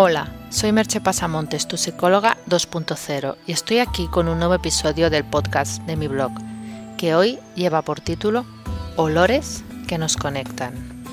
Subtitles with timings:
[0.00, 5.24] Hola, soy Merche Pasamontes, tu psicóloga 2.0, y estoy aquí con un nuevo episodio del
[5.24, 6.30] podcast de mi blog,
[6.96, 8.46] que hoy lleva por título
[8.94, 11.04] Olores que nos conectan.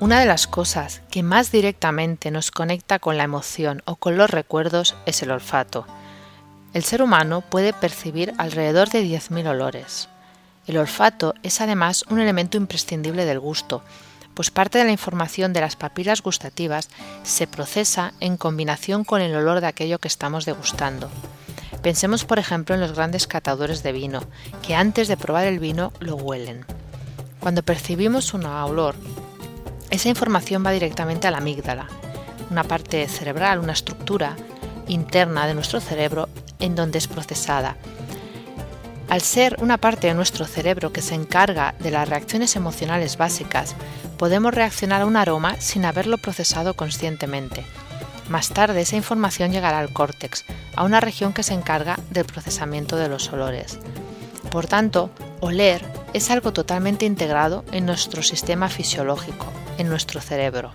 [0.00, 4.28] Una de las cosas que más directamente nos conecta con la emoción o con los
[4.28, 5.86] recuerdos es el olfato.
[6.74, 10.08] El ser humano puede percibir alrededor de 10.000 olores.
[10.66, 13.84] El olfato es además un elemento imprescindible del gusto,
[14.38, 16.90] pues parte de la información de las papilas gustativas
[17.24, 21.10] se procesa en combinación con el olor de aquello que estamos degustando.
[21.82, 24.22] Pensemos, por ejemplo, en los grandes catadores de vino,
[24.62, 26.64] que antes de probar el vino lo huelen.
[27.40, 28.94] Cuando percibimos un olor,
[29.90, 31.88] esa información va directamente a la amígdala,
[32.48, 34.36] una parte cerebral, una estructura
[34.86, 36.28] interna de nuestro cerebro
[36.60, 37.76] en donde es procesada
[39.08, 43.74] al ser una parte de nuestro cerebro que se encarga de las reacciones emocionales básicas,
[44.18, 47.64] podemos reaccionar a un aroma sin haberlo procesado conscientemente.
[48.28, 50.44] Más tarde esa información llegará al córtex,
[50.76, 53.78] a una región que se encarga del procesamiento de los olores.
[54.50, 59.46] Por tanto, oler es algo totalmente integrado en nuestro sistema fisiológico,
[59.78, 60.72] en nuestro cerebro.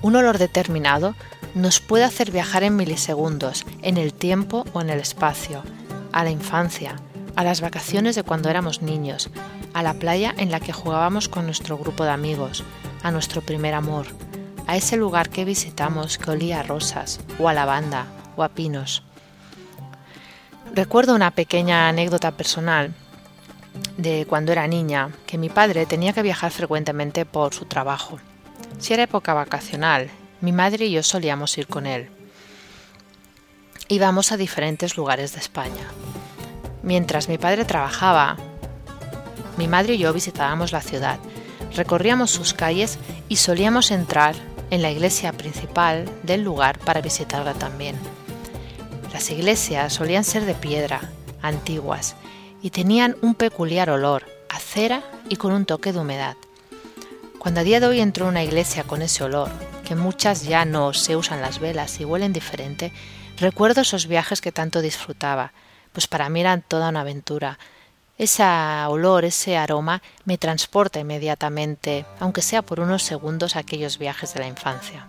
[0.00, 1.14] Un olor determinado
[1.54, 5.62] nos puede hacer viajar en milisegundos, en el tiempo o en el espacio,
[6.14, 6.94] a la infancia,
[7.34, 9.30] a las vacaciones de cuando éramos niños,
[9.74, 12.62] a la playa en la que jugábamos con nuestro grupo de amigos,
[13.02, 14.06] a nuestro primer amor,
[14.68, 19.02] a ese lugar que visitamos que olía a rosas, o a lavanda, o a pinos.
[20.72, 22.94] Recuerdo una pequeña anécdota personal
[23.96, 28.20] de cuando era niña, que mi padre tenía que viajar frecuentemente por su trabajo.
[28.78, 32.08] Si era época vacacional, mi madre y yo solíamos ir con él
[33.94, 35.86] íbamos a diferentes lugares de España.
[36.82, 38.36] Mientras mi padre trabajaba,
[39.56, 41.18] mi madre y yo visitábamos la ciudad,
[41.74, 44.34] recorríamos sus calles y solíamos entrar
[44.70, 47.96] en la iglesia principal del lugar para visitarla también.
[49.12, 52.16] Las iglesias solían ser de piedra, antiguas,
[52.62, 56.36] y tenían un peculiar olor, a cera y con un toque de humedad.
[57.38, 59.50] Cuando a día de hoy entro a una iglesia con ese olor,
[59.84, 62.92] que muchas ya no se usan las velas y huelen diferente,
[63.38, 65.52] Recuerdo esos viajes que tanto disfrutaba,
[65.92, 67.58] pues para mí eran toda una aventura.
[68.16, 74.40] Ese olor, ese aroma me transporta inmediatamente, aunque sea por unos segundos, aquellos viajes de
[74.40, 75.08] la infancia.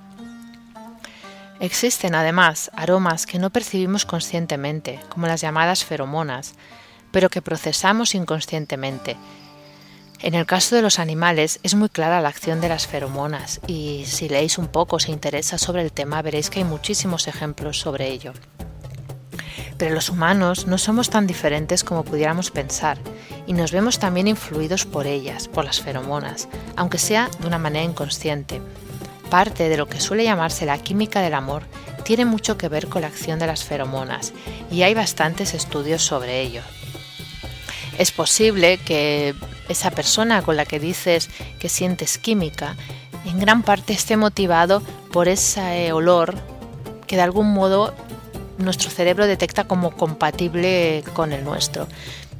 [1.59, 6.55] Existen además aromas que no percibimos conscientemente, como las llamadas feromonas,
[7.11, 9.15] pero que procesamos inconscientemente
[10.21, 14.05] en el caso de los animales es muy clara la acción de las feromonas y
[14.05, 18.07] si leéis un poco, se interesa sobre el tema, veréis que hay muchísimos ejemplos sobre
[18.07, 18.33] ello.
[19.77, 22.97] Pero los humanos no somos tan diferentes como pudiéramos pensar
[23.45, 27.83] y nos vemos también influidos por ellas, por las feromonas, aunque sea de una manera
[27.83, 28.61] inconsciente.
[29.29, 31.63] Parte de lo que suele llamarse la química del amor
[32.03, 34.31] tiene mucho que ver con la acción de las feromonas
[34.71, 36.61] y hay bastantes estudios sobre ello.
[37.97, 39.35] Es posible que
[39.69, 42.75] esa persona con la que dices que sientes química,
[43.25, 44.81] en gran parte esté motivado
[45.11, 46.35] por ese olor
[47.07, 47.93] que de algún modo
[48.57, 51.87] nuestro cerebro detecta como compatible con el nuestro.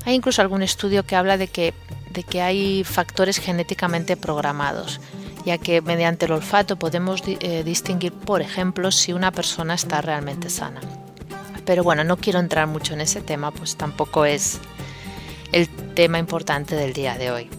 [0.06, 1.74] Hay incluso algún estudio que habla de que,
[2.12, 5.02] de que hay factores genéticamente programados,
[5.46, 10.50] ya que mediante el olfato podemos eh, distinguir, por ejemplo, si una persona está realmente
[10.50, 10.81] sana.
[11.66, 14.59] Pero bueno, no quiero entrar mucho en ese tema, pues tampoco es
[15.52, 17.50] el tema importante del día de hoy.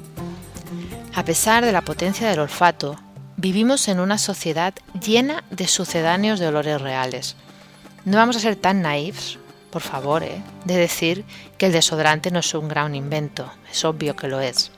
[1.15, 2.97] A pesar de la potencia del olfato,
[3.37, 7.37] vivimos en una sociedad llena de sucedáneos de olores reales.
[8.05, 9.39] No vamos a ser tan naifs,
[9.71, 10.43] por favor, ¿eh?
[10.65, 11.25] de decir
[11.59, 14.71] que el desodorante no es un gran invento, es obvio que lo es.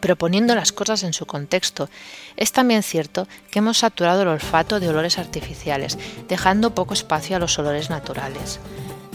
[0.00, 1.88] Pero poniendo las cosas en su contexto,
[2.36, 7.40] es también cierto que hemos saturado el olfato de olores artificiales, dejando poco espacio a
[7.40, 8.60] los olores naturales.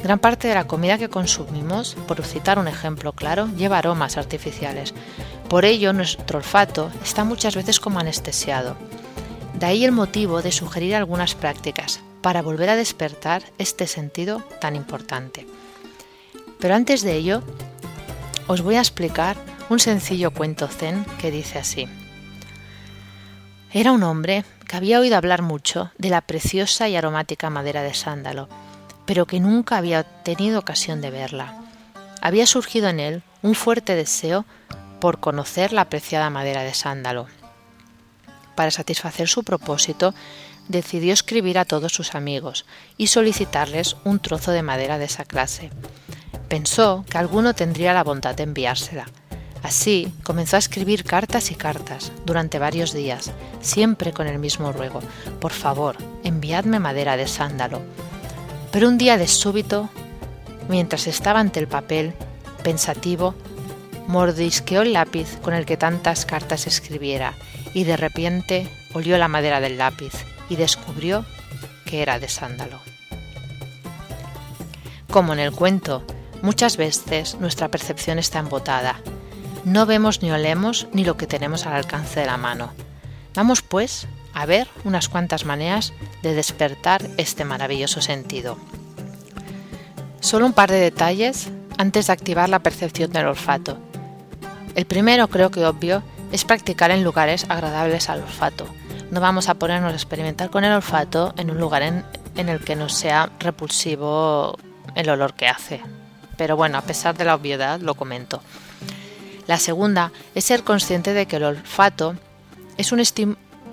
[0.03, 4.93] Gran parte de la comida que consumimos, por citar un ejemplo claro, lleva aromas artificiales.
[5.47, 8.75] Por ello, nuestro olfato está muchas veces como anestesiado.
[9.53, 14.75] De ahí el motivo de sugerir algunas prácticas para volver a despertar este sentido tan
[14.75, 15.47] importante.
[16.59, 17.41] Pero antes de ello,
[18.47, 19.37] os voy a explicar
[19.69, 21.87] un sencillo cuento zen que dice así.
[23.71, 27.93] Era un hombre que había oído hablar mucho de la preciosa y aromática madera de
[27.93, 28.49] sándalo,
[29.05, 31.57] pero que nunca había tenido ocasión de verla.
[32.21, 34.45] Había surgido en él un fuerte deseo
[34.99, 37.27] por conocer la apreciada madera de sándalo.
[38.55, 40.13] Para satisfacer su propósito,
[40.67, 42.65] decidió escribir a todos sus amigos
[42.97, 45.71] y solicitarles un trozo de madera de esa clase.
[46.47, 49.07] Pensó que alguno tendría la bondad de enviársela,
[49.63, 54.99] Así comenzó a escribir cartas y cartas durante varios días, siempre con el mismo ruego,
[55.39, 55.95] por favor,
[56.25, 57.81] enviadme madera de sándalo.
[58.73, 59.89] Pero un día de súbito,
[60.67, 62.13] mientras estaba ante el papel,
[62.61, 63.35] pensativo,
[64.07, 67.33] mordisqueó el lápiz con el que tantas cartas escribiera
[67.73, 70.11] y de repente olió la madera del lápiz
[70.49, 71.23] y descubrió
[71.85, 72.81] que era de sándalo.
[75.09, 76.03] Como en el cuento,
[76.41, 78.99] muchas veces nuestra percepción está embotada
[79.65, 82.73] no vemos ni olemos ni lo que tenemos al alcance de la mano.
[83.33, 88.57] Vamos, pues, a ver unas cuantas maneras de despertar este maravilloso sentido.
[90.19, 93.77] Solo un par de detalles antes de activar la percepción del olfato.
[94.75, 98.65] El primero, creo que obvio, es practicar en lugares agradables al olfato.
[99.11, 102.03] No vamos a ponernos a experimentar con el olfato en un lugar en,
[102.35, 104.57] en el que nos sea repulsivo
[104.95, 105.81] el olor que hace.
[106.37, 108.41] Pero bueno, a pesar de la obviedad, lo comento.
[109.45, 112.15] La segunda es ser consciente de que el olfato
[112.77, 112.99] es un,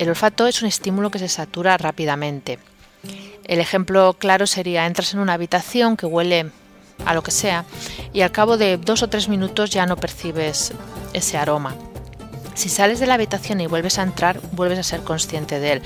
[0.01, 2.57] el olfato es un estímulo que se satura rápidamente.
[3.45, 6.49] El ejemplo claro sería entras en una habitación que huele
[7.05, 7.65] a lo que sea
[8.11, 10.73] y al cabo de dos o tres minutos ya no percibes
[11.13, 11.75] ese aroma.
[12.55, 15.81] Si sales de la habitación y vuelves a entrar, vuelves a ser consciente de él.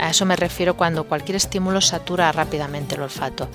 [0.00, 3.48] A eso me refiero cuando cualquier estímulo satura rápidamente el olfato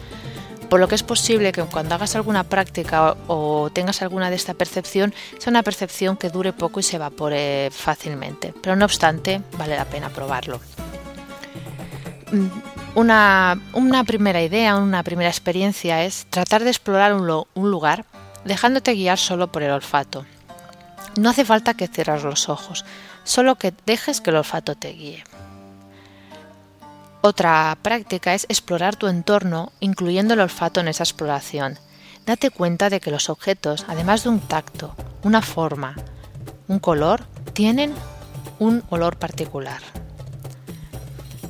[0.70, 4.54] por lo que es posible que cuando hagas alguna práctica o, tengas alguna de esta
[4.54, 8.54] percepción, sea una percepción que dure poco y se evapore fácilmente.
[8.62, 10.62] Pero no obstante, vale la pena probarlo.
[12.32, 12.48] Mm,
[12.96, 18.06] una, primera idea, una primera experiencia es tratar de explorar un, un lugar
[18.46, 20.26] dejándote guiar solo por el olfato.
[21.18, 22.86] No hace falta que cierres los ojos,
[23.24, 25.24] solo que dejes que el olfato te guíe.
[27.22, 31.78] Otra práctica es explorar tu entorno incluyendo el olfato en esa exploración.
[32.26, 35.96] Date cuenta de que los objetos, además de un tacto, una forma,
[36.70, 37.94] un color, tienen
[38.58, 39.82] un olor particular.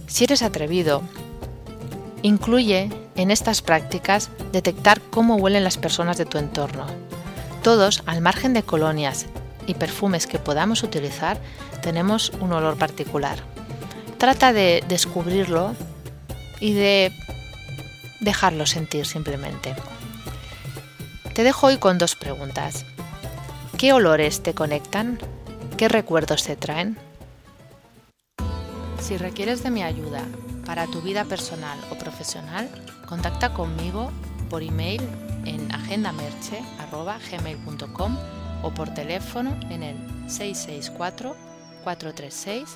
[0.07, 1.03] Si eres atrevido,
[2.23, 6.87] incluye en estas prácticas detectar cómo huelen las personas de tu entorno.
[7.61, 9.27] Todos, al margen de colonias
[9.67, 11.37] y perfumes que podamos utilizar,
[11.83, 13.37] tenemos un olor particular.
[14.19, 15.73] Trata de descubrirlo
[16.59, 17.13] y de
[18.19, 19.73] dejarlo sentir simplemente.
[21.33, 22.85] Te dejo hoy con dos preguntas.
[23.77, 25.17] ¿Qué olores te conectan?
[25.77, 26.97] ¿Qué recuerdos te traen?
[28.99, 30.25] Si requieres de mi ayuda
[30.65, 32.69] para tu vida personal o profesional,
[33.07, 34.11] contacta conmigo
[34.49, 35.01] por email
[35.45, 38.17] en agendamerche.gmail.com
[38.63, 39.95] o por teléfono en el
[40.29, 41.37] 664
[41.85, 42.75] 436